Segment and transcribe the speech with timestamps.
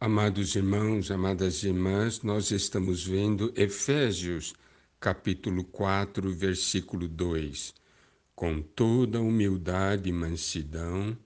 [0.00, 4.54] Amados irmãos, amadas irmãs, nós estamos vendo Efésios,
[5.00, 7.74] capítulo 4, versículo 2.
[8.32, 11.18] Com toda humildade e mansidão,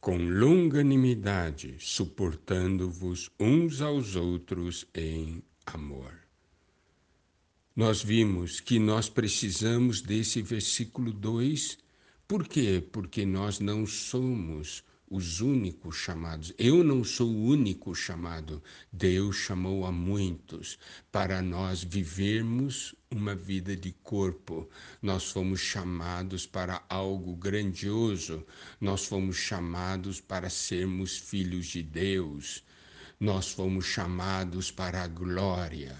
[0.00, 6.14] com longanimidade, suportando-vos uns aos outros em amor.
[7.74, 11.76] Nós vimos que nós precisamos desse versículo 2,
[12.28, 12.80] por quê?
[12.92, 16.54] Porque nós não somos os únicos chamados.
[16.58, 18.62] Eu não sou o único chamado.
[18.90, 20.78] Deus chamou a muitos
[21.12, 24.70] para nós vivermos uma vida de corpo.
[25.02, 28.42] Nós fomos chamados para algo grandioso.
[28.80, 32.64] Nós fomos chamados para sermos filhos de Deus.
[33.20, 35.94] Nós fomos chamados para a glória.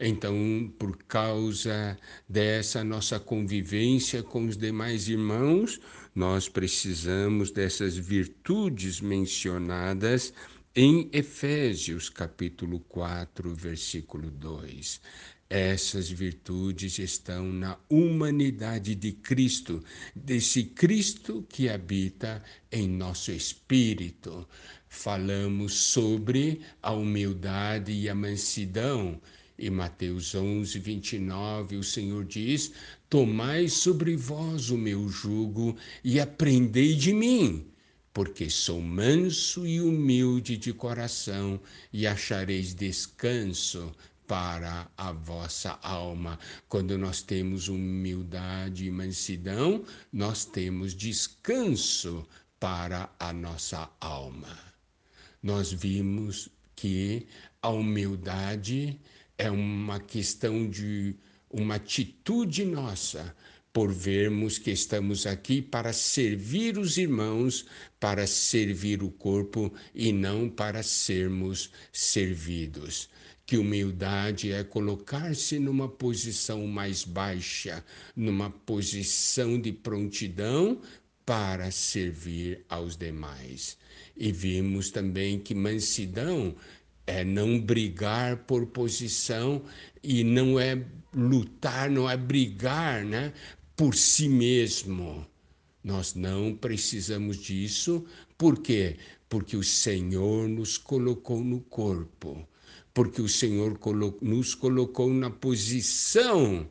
[0.00, 0.34] Então,
[0.80, 1.96] por causa
[2.28, 5.80] dessa nossa convivência com os demais irmãos,
[6.14, 10.32] nós precisamos dessas virtudes mencionadas
[10.74, 15.00] em Efésios capítulo 4, versículo 2.
[15.48, 24.48] Essas virtudes estão na humanidade de Cristo, desse Cristo que habita em nosso espírito.
[24.88, 29.20] Falamos sobre a humildade e a mansidão.
[29.58, 32.72] Em Mateus 11, 29, o Senhor diz:
[33.08, 37.66] Tomai sobre vós o meu jugo e aprendei de mim,
[38.12, 41.60] porque sou manso e humilde de coração,
[41.92, 43.94] e achareis descanso
[44.26, 46.38] para a vossa alma.
[46.68, 52.26] Quando nós temos humildade e mansidão, nós temos descanso
[52.58, 54.58] para a nossa alma.
[55.42, 57.26] Nós vimos que
[57.60, 58.98] a humildade
[59.42, 61.16] é uma questão de
[61.50, 63.34] uma atitude nossa
[63.72, 67.66] por vermos que estamos aqui para servir os irmãos,
[67.98, 73.10] para servir o corpo e não para sermos servidos.
[73.44, 80.80] Que humildade é colocar-se numa posição mais baixa, numa posição de prontidão
[81.26, 83.76] para servir aos demais.
[84.16, 86.54] E vimos também que mansidão
[87.06, 89.62] é não brigar por posição
[90.02, 93.32] e não é lutar, não é brigar né,
[93.76, 95.26] por si mesmo.
[95.82, 98.04] Nós não precisamos disso,
[98.38, 98.96] por quê?
[99.28, 102.46] Porque o Senhor nos colocou no corpo,
[102.94, 103.78] porque o Senhor
[104.20, 106.68] nos colocou na posição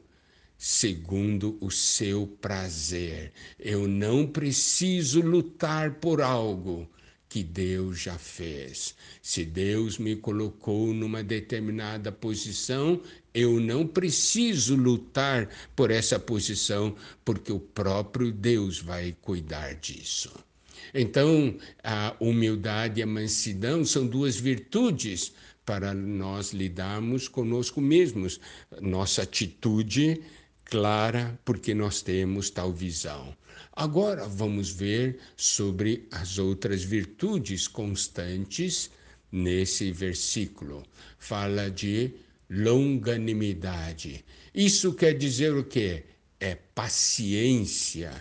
[0.58, 3.34] segundo o seu prazer.
[3.58, 6.88] Eu não preciso lutar por algo,
[7.32, 8.94] que Deus já fez.
[9.22, 13.02] Se Deus me colocou numa determinada posição,
[13.34, 16.94] eu não preciso lutar por essa posição,
[17.24, 20.30] porque o próprio Deus vai cuidar disso.
[20.94, 25.32] Então, a humildade e a mansidão são duas virtudes
[25.66, 28.42] para nós lidarmos conosco mesmos.
[28.82, 30.22] Nossa atitude
[30.72, 33.36] clara, porque nós temos tal visão.
[33.74, 38.90] Agora vamos ver sobre as outras virtudes constantes
[39.30, 40.84] nesse versículo.
[41.20, 42.14] Fala de
[42.50, 44.24] longanimidade.
[44.56, 46.06] Isso quer dizer o quê?
[46.40, 48.12] É paciência.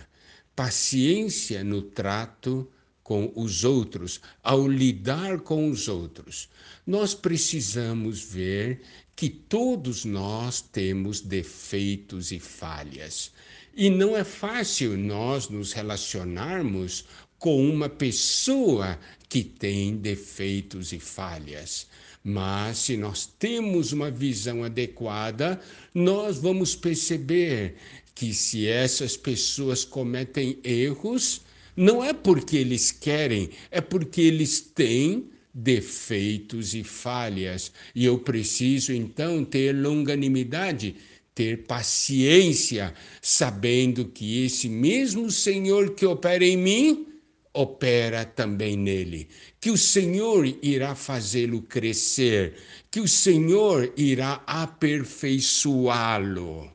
[0.53, 2.69] Paciência no trato
[3.11, 6.47] com os outros, ao lidar com os outros.
[6.87, 8.79] Nós precisamos ver
[9.17, 13.33] que todos nós temos defeitos e falhas.
[13.75, 17.03] E não é fácil nós nos relacionarmos
[17.37, 18.97] com uma pessoa
[19.27, 21.87] que tem defeitos e falhas.
[22.23, 25.59] Mas se nós temos uma visão adequada,
[25.93, 27.75] nós vamos perceber
[28.15, 31.41] que se essas pessoas cometem erros,
[31.75, 37.71] não é porque eles querem, é porque eles têm defeitos e falhas.
[37.93, 40.95] E eu preciso então ter longanimidade
[41.33, 47.07] ter paciência, sabendo que esse mesmo Senhor que opera em mim,
[47.53, 49.27] opera também nele.
[49.59, 52.55] Que o Senhor irá fazê-lo crescer,
[52.89, 56.69] que o Senhor irá aperfeiçoá-lo.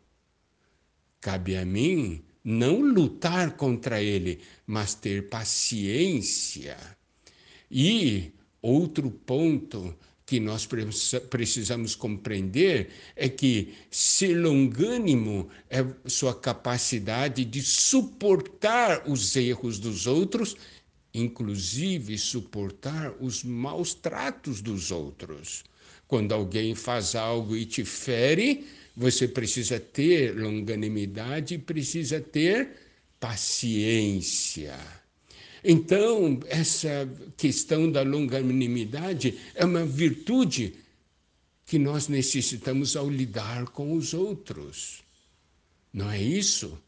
[1.21, 6.77] Cabe a mim não lutar contra ele, mas ter paciência.
[7.69, 8.31] E
[8.63, 9.93] outro ponto
[10.25, 10.69] que nós
[11.29, 20.57] precisamos compreender é que ser longânimo é sua capacidade de suportar os erros dos outros,
[21.17, 25.65] inclusive suportar os maus tratos dos outros.
[26.07, 28.67] Quando alguém faz algo e te fere,
[28.97, 32.71] você precisa ter longanimidade e precisa ter
[33.19, 34.79] paciência.
[35.65, 40.75] Então, essa questão da longanimidade é uma virtude
[41.65, 45.03] que nós necessitamos ao lidar com os outros.
[45.93, 46.79] Não é isso?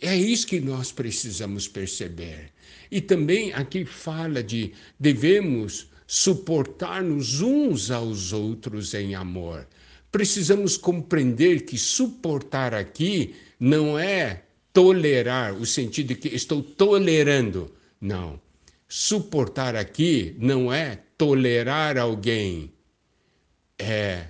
[0.00, 2.52] É isso que nós precisamos perceber.
[2.90, 9.66] E também aqui fala de devemos suportar-nos uns aos outros em amor.
[10.12, 17.72] Precisamos compreender que suportar aqui não é tolerar, o sentido de que estou tolerando.
[18.00, 18.40] Não.
[18.88, 22.72] Suportar aqui não é tolerar alguém,
[23.78, 24.28] é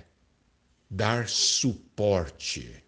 [0.89, 2.86] dar suporte.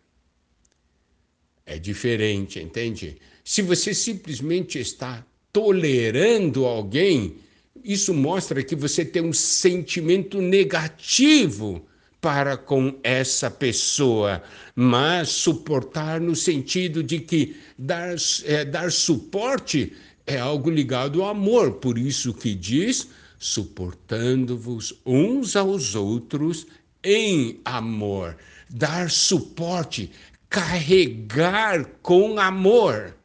[1.72, 3.18] É diferente, entende?
[3.44, 5.24] Se você simplesmente está
[5.54, 7.36] tolerando alguém,
[7.84, 11.86] isso mostra que você tem um sentimento negativo
[12.20, 14.42] para com essa pessoa,
[14.76, 18.16] mas suportar no sentido de que dar,
[18.46, 19.94] é, dar suporte
[20.26, 26.66] é algo ligado ao amor, por isso que diz: suportando-vos uns aos outros
[27.04, 28.36] em amor.
[28.70, 30.12] Dar suporte,
[30.50, 33.16] carregar com amor.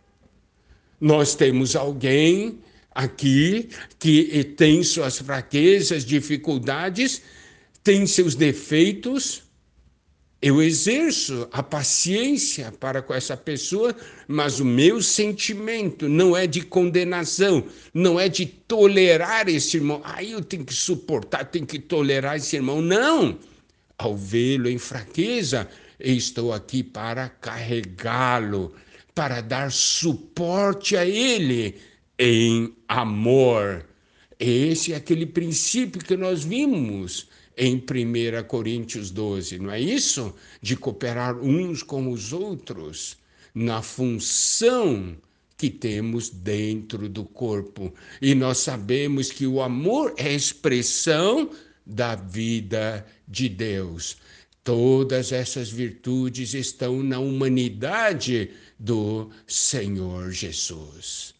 [1.00, 2.61] Nós temos alguém
[2.94, 3.69] aqui
[3.99, 7.23] que tem suas fraquezas, dificuldades,
[7.82, 9.44] tem seus defeitos,
[10.44, 13.97] eu exerço a paciência para com essa pessoa,
[14.29, 20.03] mas o meu sentimento não é de condenação, não é de tolerar esse irmão.
[20.05, 22.82] Aí eu tenho que suportar, tenho que tolerar esse irmão.
[22.82, 23.38] Não!
[23.97, 25.67] Ao vê-lo em fraqueza,
[25.99, 28.75] estou aqui para carregá-lo,
[29.14, 31.76] para dar suporte a ele
[32.19, 33.87] em amor.
[34.38, 40.35] Esse é aquele princípio que nós vimos em 1 Coríntios 12, não é isso?
[40.61, 43.17] De cooperar uns com os outros
[43.55, 45.17] na função
[45.56, 47.94] que temos dentro do corpo.
[48.20, 51.50] E nós sabemos que o amor é expressão
[51.87, 54.17] da vida de Deus.
[54.64, 61.34] Todas essas virtudes estão na humanidade do Senhor Jesus.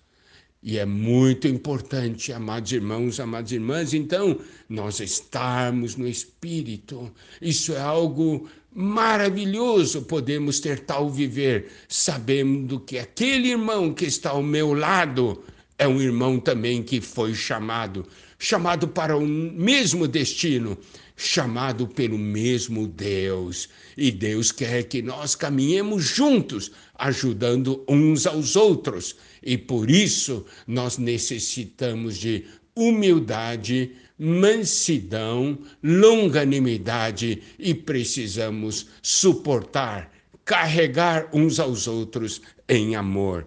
[0.62, 4.38] E é muito importante, amados irmãos, amadas irmãs, então,
[4.68, 7.10] nós estarmos no Espírito.
[7.40, 14.42] Isso é algo maravilhoso, podemos ter tal viver, sabendo que aquele irmão que está ao
[14.42, 15.42] meu lado
[15.78, 18.06] é um irmão também que foi chamado
[18.44, 20.76] chamado para o mesmo destino,
[21.16, 23.70] chamado pelo mesmo Deus.
[23.96, 29.16] E Deus quer que nós caminhemos juntos, ajudando uns aos outros.
[29.42, 32.44] E por isso nós necessitamos de
[32.76, 40.12] humildade, mansidão, longanimidade e precisamos suportar,
[40.44, 43.46] carregar uns aos outros em amor.